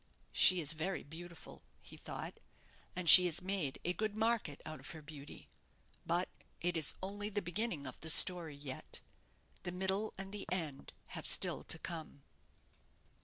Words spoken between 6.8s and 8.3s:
only the beginning of the